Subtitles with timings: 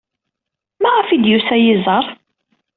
[0.81, 2.05] Maɣef ay d-yusa ad iyi-iẓer?